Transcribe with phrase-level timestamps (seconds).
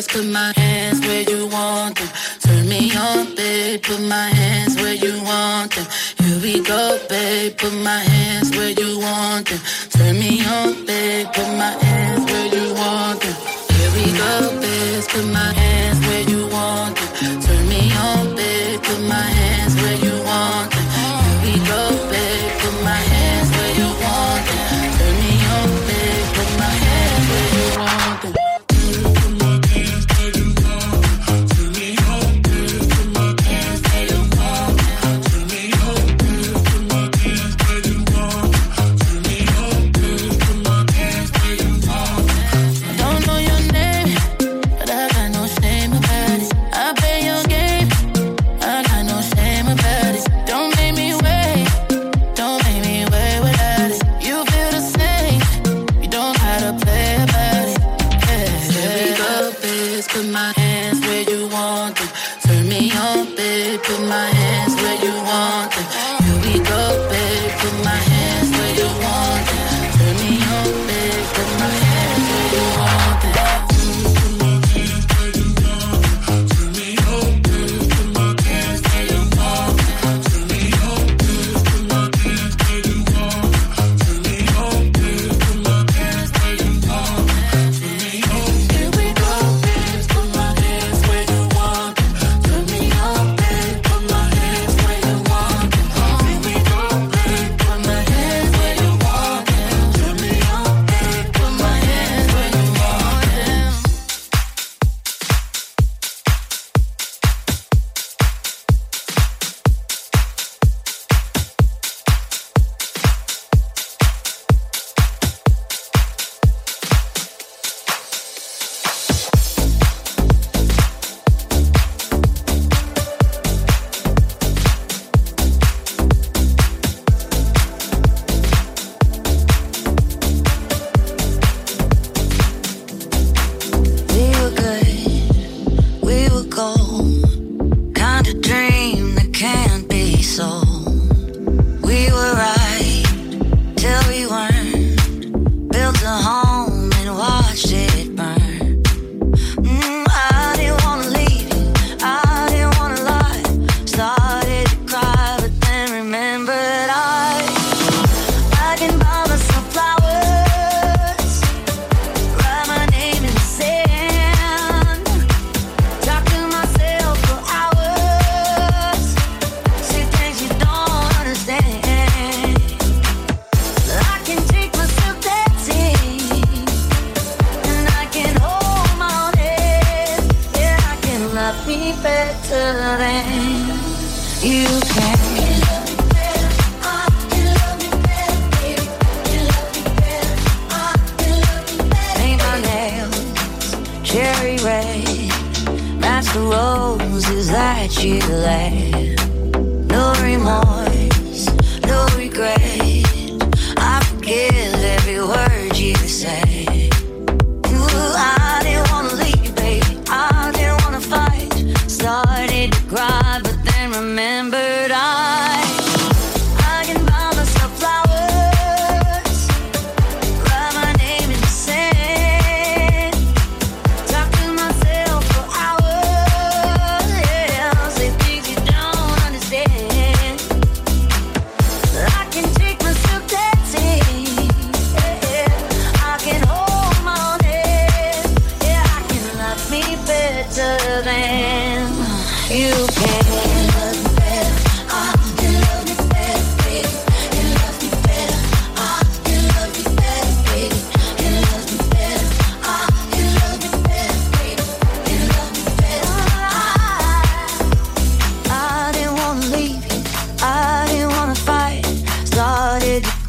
[0.00, 0.08] Babe.
[0.08, 2.08] Put my hands where you want them.
[2.40, 3.82] Turn me on, babe.
[3.82, 5.86] Put my hands where you want them.
[6.18, 7.56] Here we go, babe.
[7.56, 9.60] Put my hands where you want them.
[9.90, 11.26] Turn me on, babe.
[11.32, 13.36] Put my hands where you want them.
[13.76, 15.04] Here we go, babe.
[15.08, 17.40] Put my hands where you want them.
[17.42, 18.82] Turn me on, babe.
[18.82, 20.19] Put my hands where you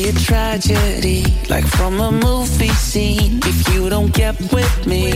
[0.00, 5.10] Be a tragedy, like from a movie scene, if you don't get with me.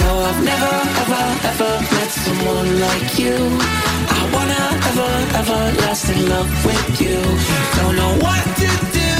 [0.00, 3.36] No, I've never, ever, ever met someone like you.
[4.18, 7.18] I wanna ever, ever last in love with you.
[7.78, 8.70] Don't know what to
[9.00, 9.14] do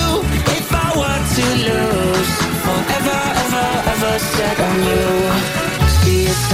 [0.58, 2.30] if I were to lose.
[2.66, 5.04] Forever, ever, ever set on you.
[6.02, 6.44] See it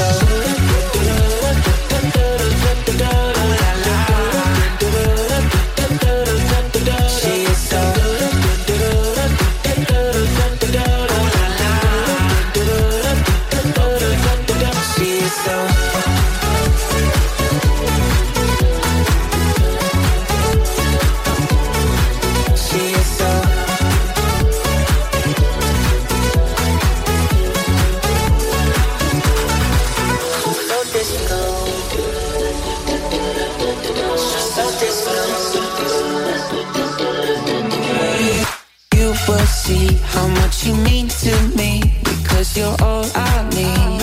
[41.22, 44.00] to me because you're all I need.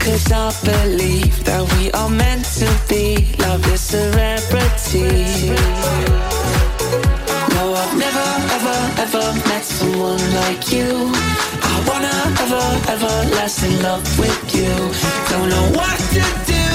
[0.00, 3.28] Cause I believe that we are meant to be.
[3.40, 5.52] Love is a rarity.
[7.54, 11.12] No, I've never, ever, ever met someone like you.
[11.72, 14.72] I wanna ever, ever last in love with you.
[15.28, 16.69] Don't know what to do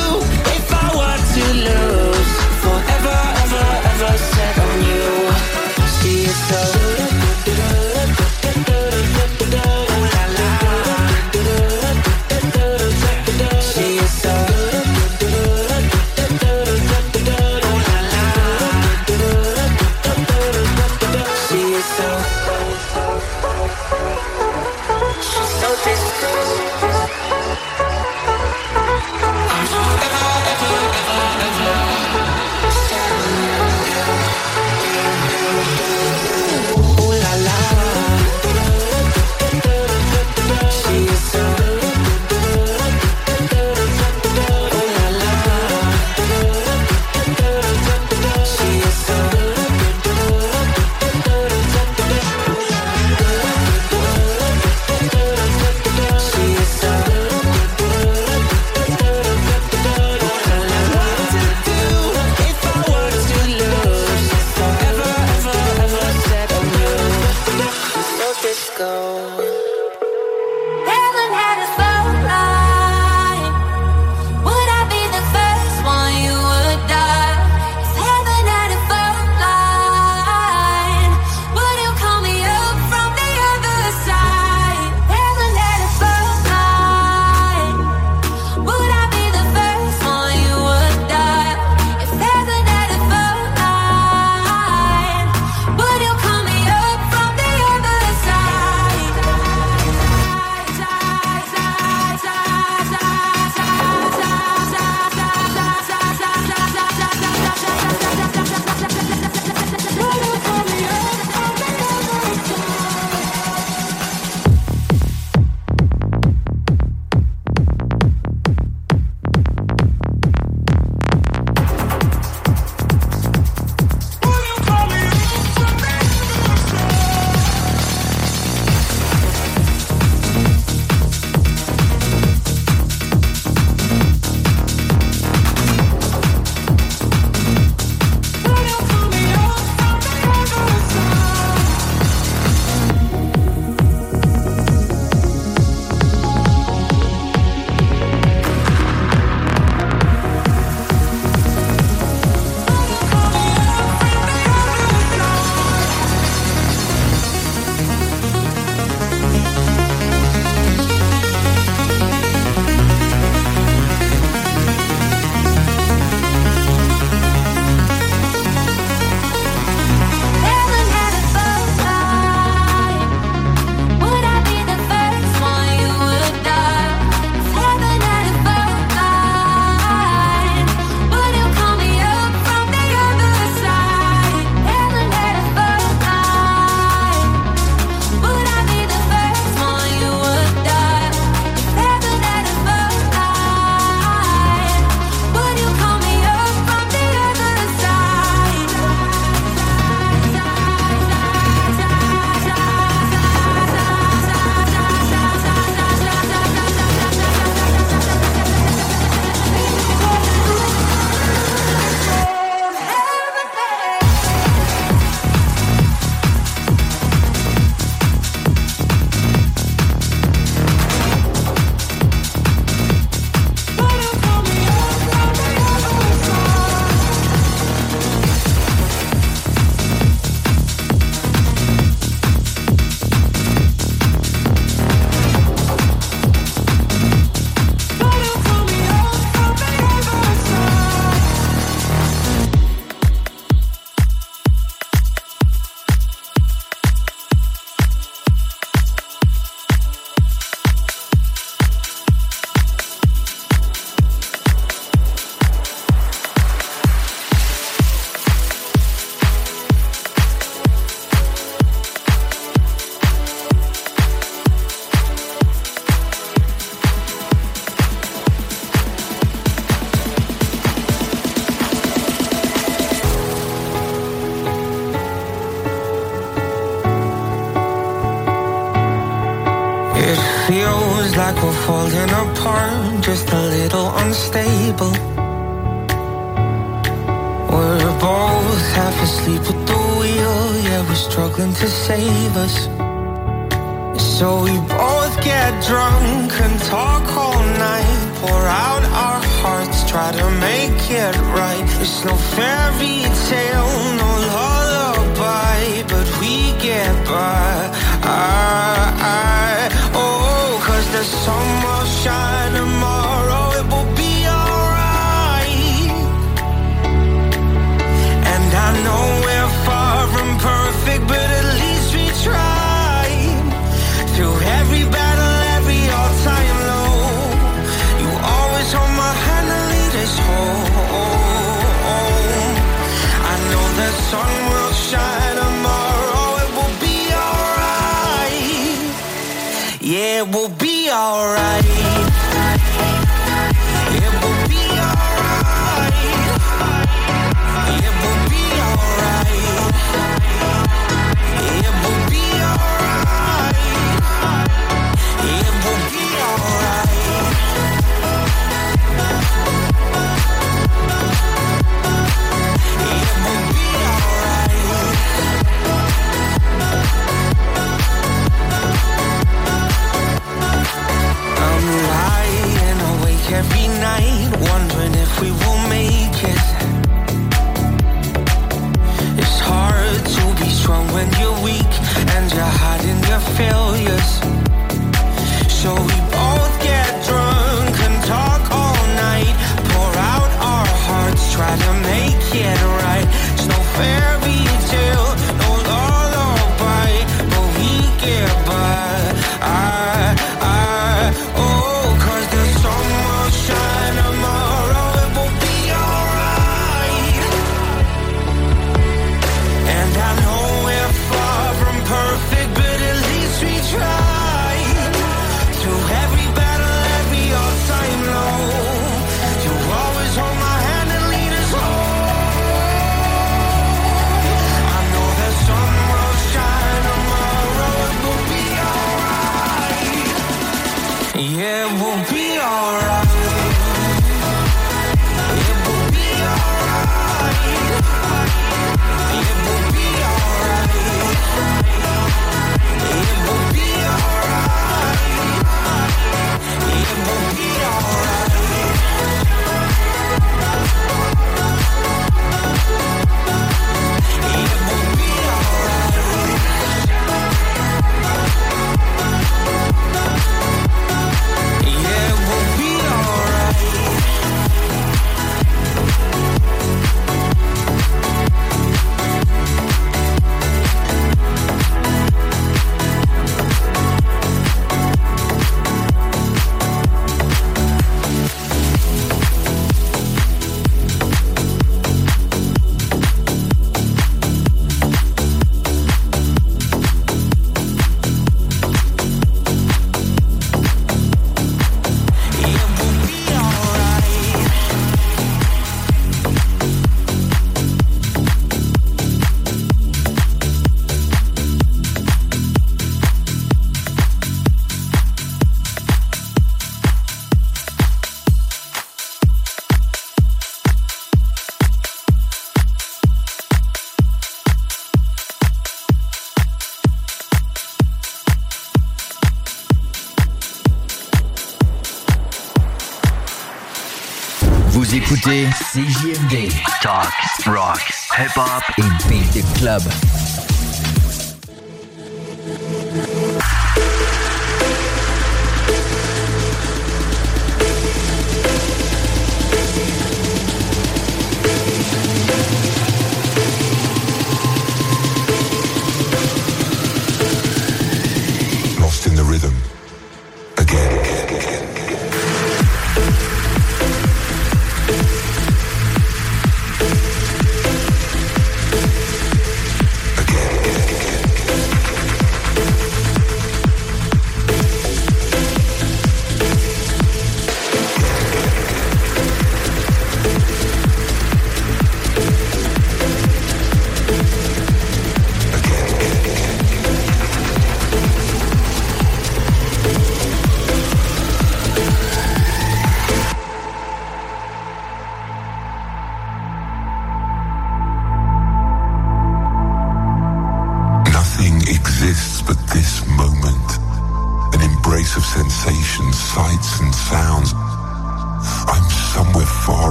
[525.26, 526.52] écoutez CJMD.
[526.82, 527.12] Talk,
[527.48, 527.80] rock,
[528.18, 529.82] hip-hop et beat the club.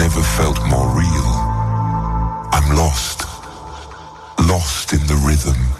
[0.00, 1.30] never felt more real.
[2.56, 3.20] I'm lost,
[4.38, 5.79] lost in the rhythm.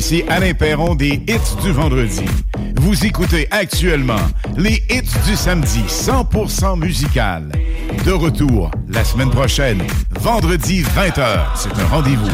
[0.00, 2.24] Ici Alain Perron des hits du vendredi.
[2.76, 4.16] Vous écoutez actuellement
[4.56, 7.52] les hits du samedi 100% musical.
[8.06, 9.82] De retour la semaine prochaine,
[10.18, 11.44] vendredi 20h.
[11.54, 12.30] C'est un rendez-vous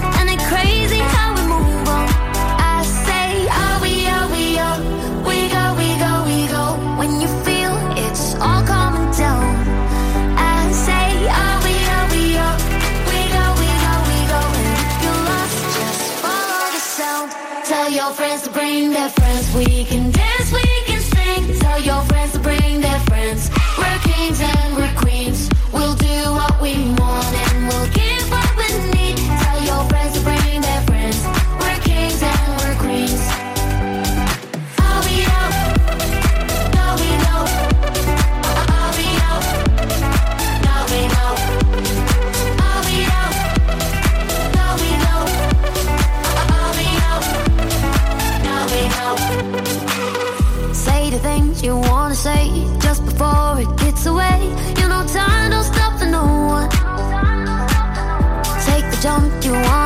[18.53, 19.55] Bring their friends.
[19.55, 20.02] We can
[59.45, 59.82] you wanna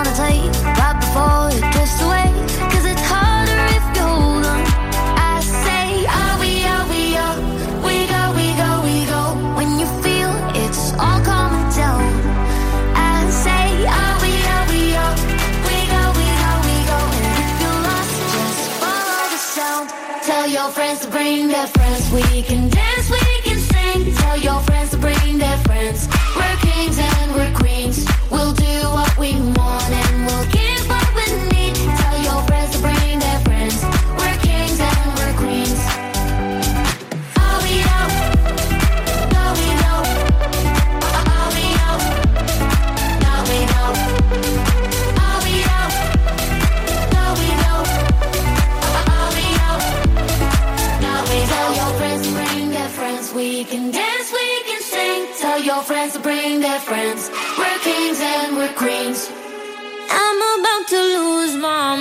[56.87, 56.95] sing.
[56.95, 59.29] Tell your friends to bring queens.
[60.09, 61.95] I'm about to lose we're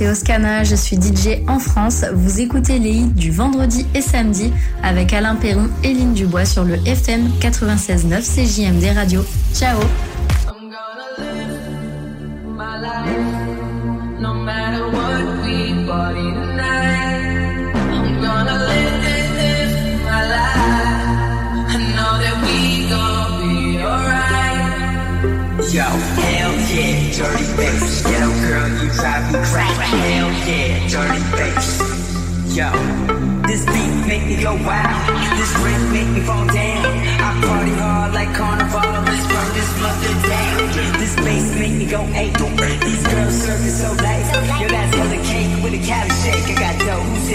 [0.00, 2.06] c'est Oscana, je suis DJ en France.
[2.14, 4.50] Vous écoutez les hits du vendredi et samedi
[4.82, 9.22] avec Alain Perron et Lynn Dubois sur le FM 96.9 CJMD Radio.
[9.52, 9.78] Ciao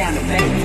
[0.05, 0.64] down the bank.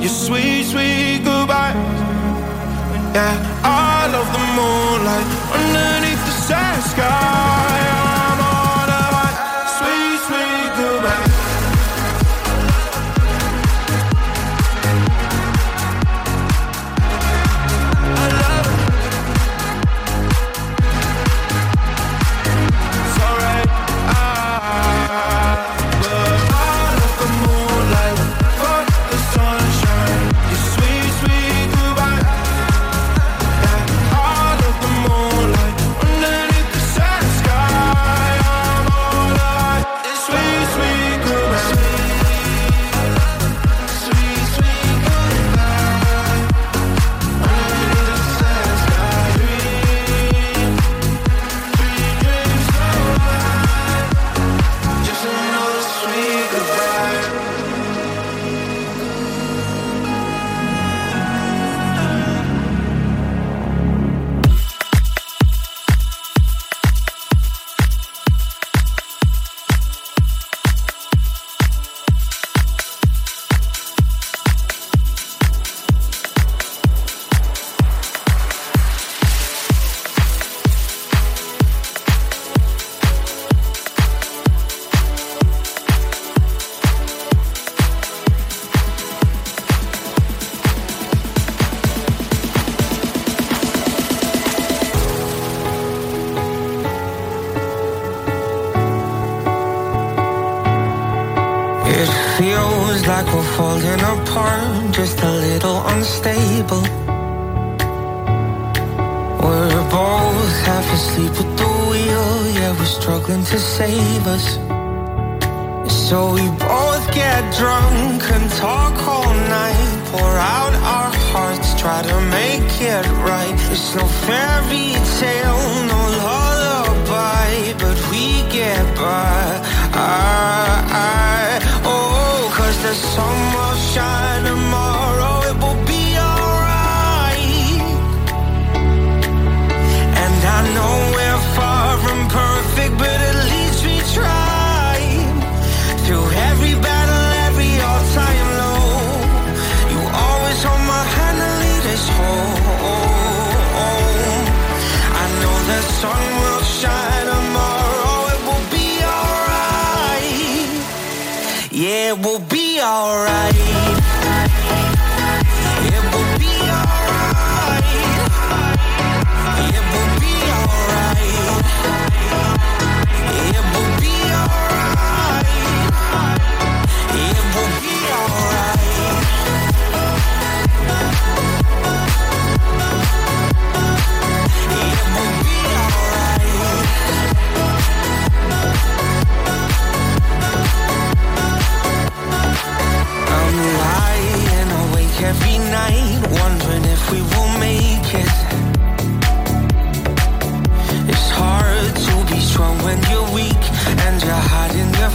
[0.00, 1.74] your sweet, sweet goodbyes.
[3.14, 7.45] Yeah, I love the moonlight underneath the sad sky.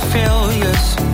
[0.09, 1.10] failures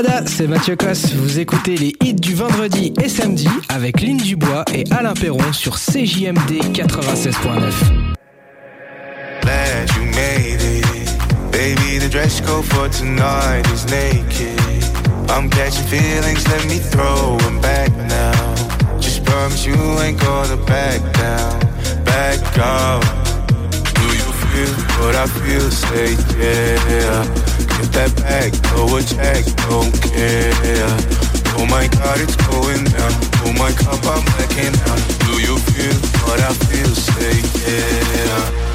[0.00, 1.12] Canada, c'est Mathieu Cosse.
[1.12, 5.76] Vous écoutez les hits du vendredi et samedi avec Lynn Dubois et Alain Perron sur
[5.76, 7.34] CJMD 96.9.
[9.42, 10.84] Glad you made it.
[11.50, 14.60] Baby, the dress code for tonight is naked.
[15.30, 19.00] I'm catching feelings, let me throw them back now.
[19.00, 21.58] Just promise you ain't gonna back down,
[22.04, 23.02] back out.
[23.96, 25.68] Do you feel what I feel?
[25.72, 27.47] Say yeah.
[27.78, 30.50] Get that bag, blow a jack, don't care.
[31.54, 33.12] Oh my God, it's going down.
[33.46, 35.02] Oh my cup, I'm blacking out.
[35.22, 35.94] Do you feel
[36.26, 36.92] what I feel?
[36.94, 38.67] Say yeah.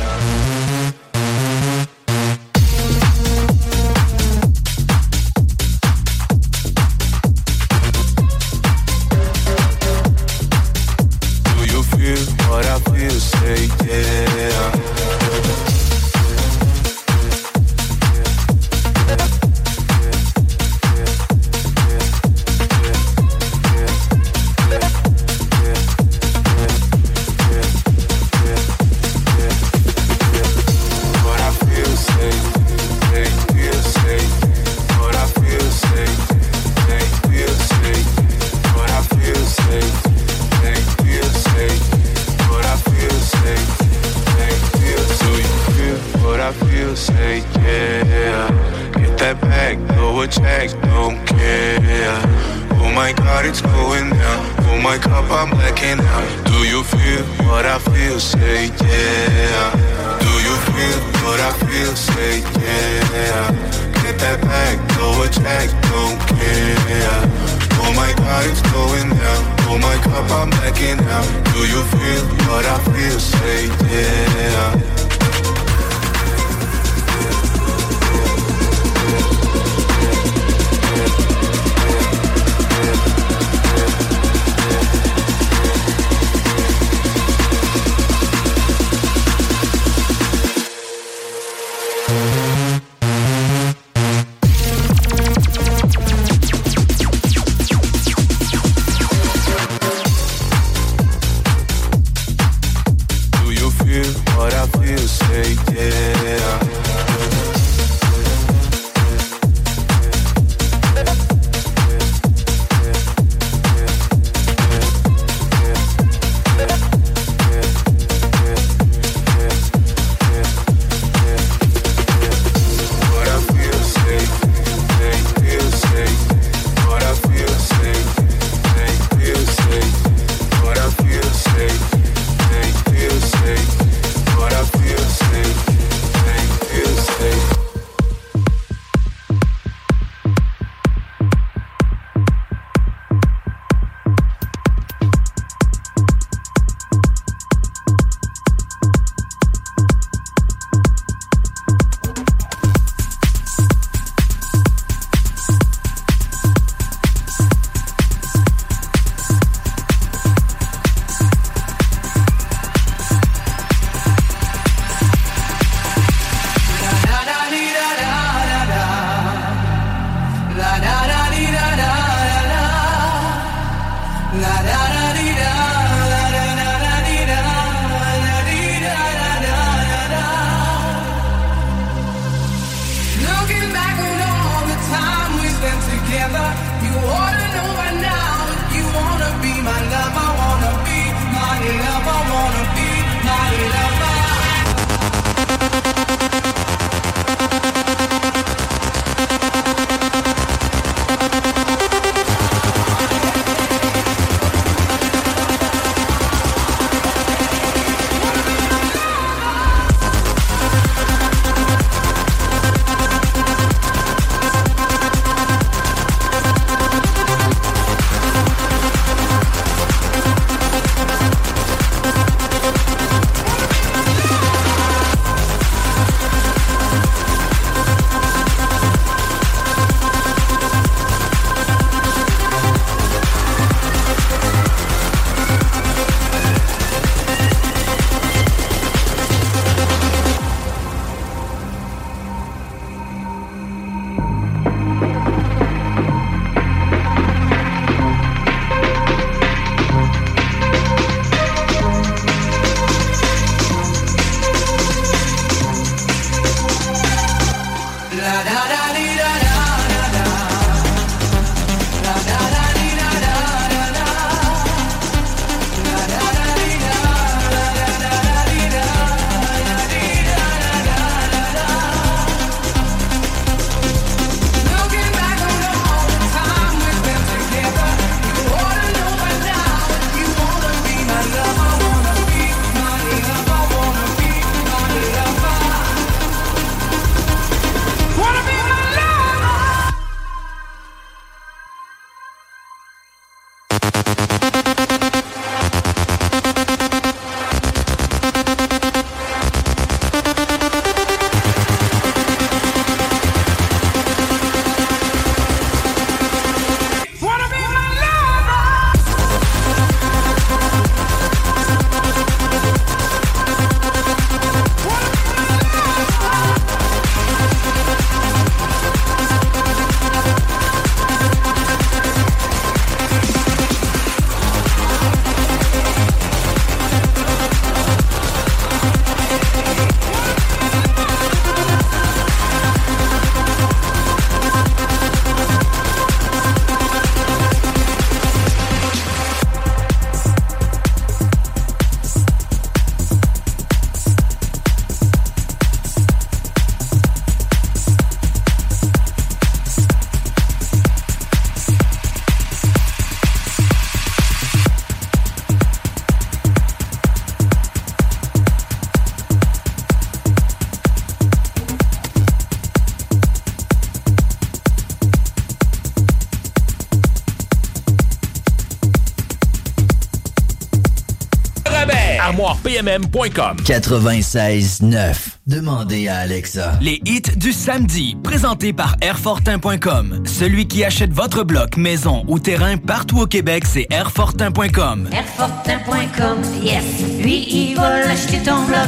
[372.78, 373.58] armoirepmm.com.
[373.64, 375.16] 96.9.
[375.46, 376.74] Demandez à Alexa.
[376.82, 380.24] Les hits du samedi, présentés par Airfortin.com.
[380.26, 385.10] Celui qui achète votre bloc, maison ou terrain partout au Québec, c'est Airfortin.com.
[385.12, 386.84] Airfortin.com, yes.
[387.22, 388.88] Lui, il va l'acheter ton bloc.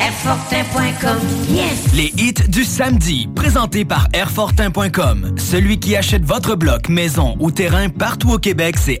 [0.00, 1.18] Airfortin.com,
[1.50, 1.94] yes.
[1.94, 5.34] Les hits du samedi, présentés par Airfortin.com.
[5.38, 9.00] Celui qui achète votre bloc, maison ou terrain partout au Québec, c'est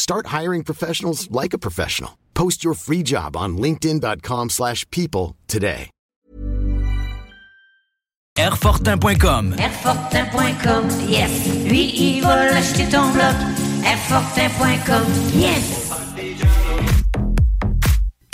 [0.00, 2.12] Start hiring professionals like a professional.
[2.32, 5.90] Post your free job on linkedin.com/people slash people today.
[8.38, 9.52] Airfortin.com.
[9.52, 11.46] Airfortin.com, yes.
[11.68, 13.36] Lui, il va l'acheter ton bloc.
[13.84, 15.89] Airfortin.com, yes.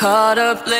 [0.00, 0.79] caught up lately,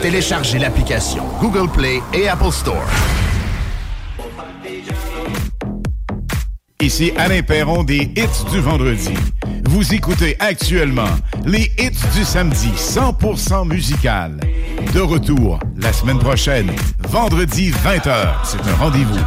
[0.00, 2.86] Téléchargez l'application Google Play et Apple Store.
[6.80, 9.14] Ici Alain Perron des hits du vendredi.
[9.64, 11.10] Vous écoutez actuellement
[11.44, 14.38] les hits du samedi 100% musical.
[14.94, 16.70] De retour la semaine prochaine,
[17.08, 18.34] vendredi 20h.
[18.44, 19.24] C'est un rendez-vous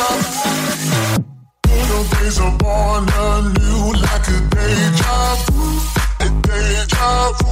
[0.00, 1.20] vu.
[1.68, 5.66] Little days are born anew like a deja vu,
[6.20, 7.50] a deja vu.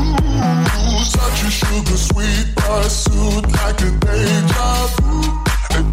[0.00, 5.41] Ooh, such a sugar sweet pursuit like a deja vu,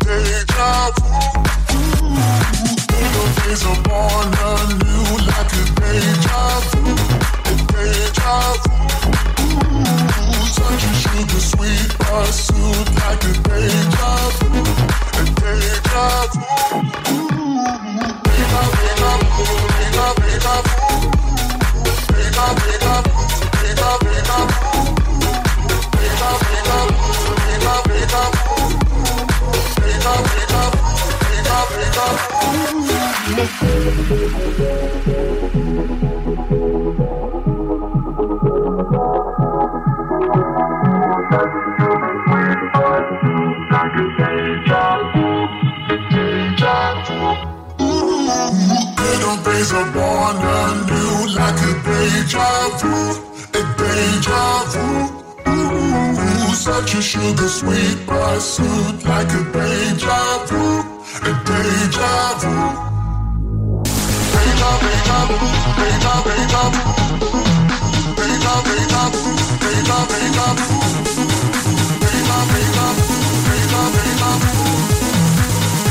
[0.10, 1.08] deja vu.
[2.90, 6.82] Little days upon a new, like a deja vu,
[7.46, 8.74] a deja vu.
[10.56, 14.50] Such a sugar sweet pursuit, like a deja vu,
[15.14, 16.42] a deja vu.
[18.26, 19.46] Deja, deja vu,
[19.78, 20.84] deja, deja vu,
[22.14, 23.24] deja, deja vu,
[23.62, 24.09] deja.
[30.06, 30.24] up,
[35.00, 35.19] pull.
[56.92, 60.84] A sugar sweet pursuit like a deja vu,
[61.22, 62.54] a deja vu.
[64.34, 65.38] Deja, deja vu,
[65.80, 66.82] deja, deja vu.
[68.18, 69.22] Deja, deja vu,
[69.62, 70.66] deja, deja vu.
[72.04, 72.88] Deja, deja
[73.46, 74.32] deja, deja.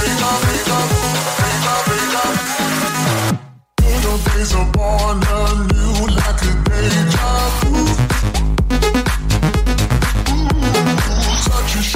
[0.00, 0.78] Deja, deja
[1.88, 2.24] deja,
[3.80, 7.30] deja days are born anew like a deja
[7.60, 8.07] vu.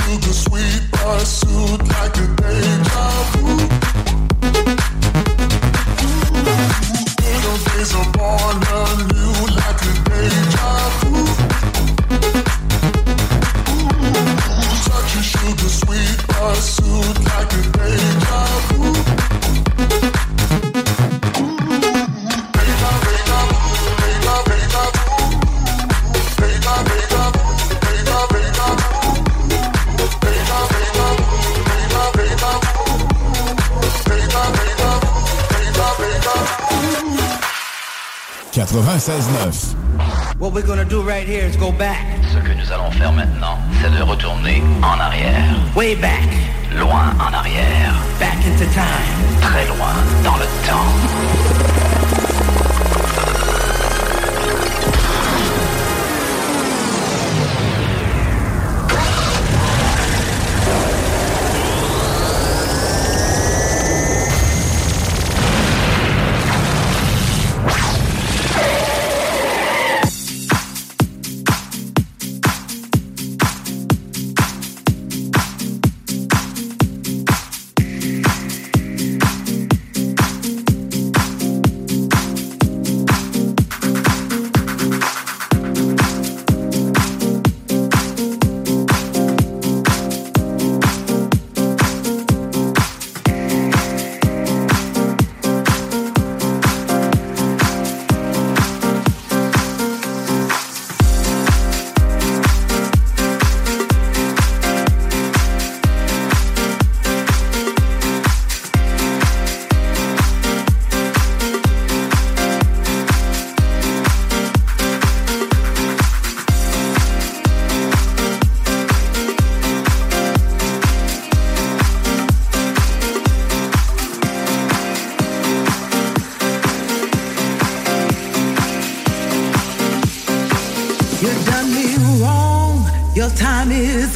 [0.03, 3.72] A sugar sweet pursuit like a deja vu.
[38.73, 42.07] What we're gonna do right here is go back.
[42.33, 45.55] Ce que nous allons faire maintenant, c'est de retourner en arrière.
[45.77, 46.27] Way back.
[46.79, 47.93] Loin en arrière.
[48.19, 49.41] Back into time.
[49.43, 49.93] Très loin
[50.25, 51.82] dans le temps.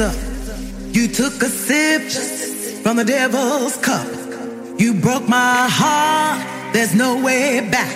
[0.01, 0.15] up.
[0.93, 2.03] You took a sip
[2.83, 4.07] from the devil's cup.
[4.79, 6.75] You broke my heart.
[6.75, 7.96] There's no way back.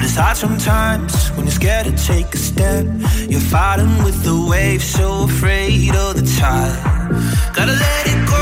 [0.00, 2.86] But it's hard sometimes when you're scared to take a step.
[3.28, 7.52] You're fighting with the waves, so afraid of the tide.
[7.54, 8.39] Gotta let it go.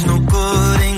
[0.00, 0.91] no couro,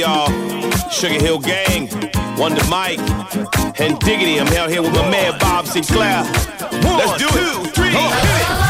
[0.00, 0.30] y'all.
[0.90, 1.88] Sugar Hill Gang,
[2.38, 3.00] Wonder Mike,
[3.78, 4.40] and Diggity.
[4.40, 6.24] I'm out here with my man Bob Sinclar.
[6.82, 7.78] Let's do it.
[7.78, 8.69] On, hit it.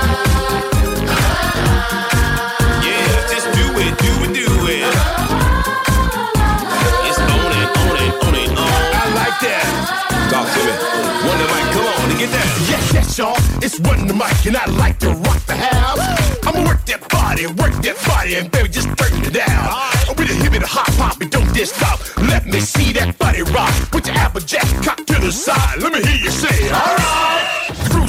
[12.31, 15.99] Yes yes show it's one the mic and I like to rock the house.
[16.45, 19.67] I'ma work that body, work that body, and baby, just turn it down.
[20.07, 21.99] I'm with a hip and a hop hop and don't just stop.
[22.17, 23.73] Let me see that body rock.
[23.91, 25.79] Put your applejack cock to the side.
[25.79, 27.30] Let me hear you say, alright.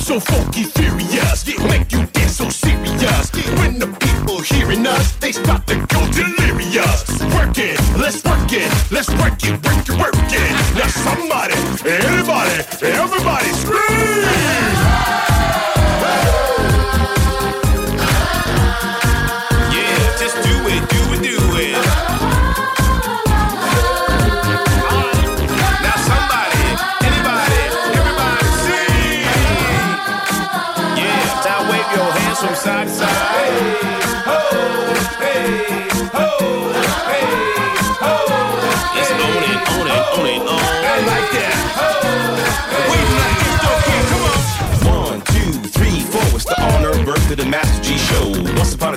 [0.02, 3.30] So funky, furious, make you dance so serious.
[3.60, 7.22] When the people hearing us, they start to go delirious.
[7.32, 10.52] Work it, let's work it, let's work it, work it, work it.
[10.74, 11.54] Now somebody,
[11.88, 14.61] anybody, everybody scream!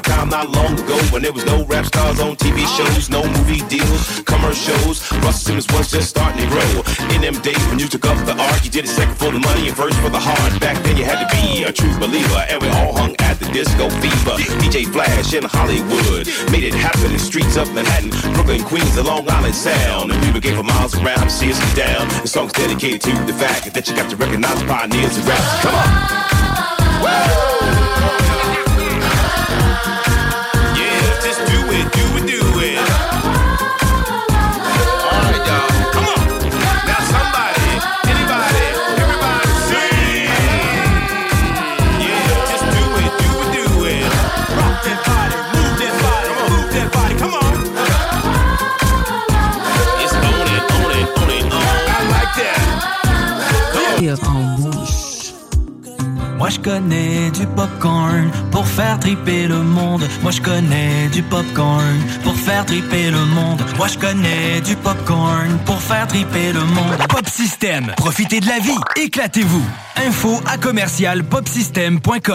[0.05, 3.61] Time, not long ago, when there was no rap stars on TV shows, no movie
[3.67, 5.01] deals, commercials.
[5.25, 6.71] Russell Simmons was just starting to grow.
[7.13, 9.39] In them days when you took up the arc, you did it second for the
[9.39, 10.59] money and first for the heart.
[10.61, 13.45] Back then, you had to be a true believer, and we all hung at the
[13.51, 14.37] disco fever.
[14.61, 19.07] DJ Flash in Hollywood made it happen in the streets of Manhattan, Brooklyn, Queens, and
[19.07, 20.11] Long Island Sound.
[20.11, 22.07] And people came for miles around see us down.
[22.21, 25.61] The song's dedicated to the fact that you got to recognize pioneers and raps.
[25.61, 26.15] Come on.
[27.05, 27.94] Yeah,
[56.45, 60.07] Moi je connais du popcorn pour faire triper le monde.
[60.21, 63.63] Moi je connais du popcorn pour faire triper le monde.
[63.77, 66.97] Moi je connais du popcorn pour faire triper le monde.
[67.09, 69.65] Pop System, profitez de la vie, éclatez-vous.
[69.95, 72.34] Info à commercial popsystem.com.